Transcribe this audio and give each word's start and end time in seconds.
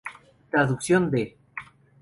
Traducción 0.49 1.11
de 1.11 1.37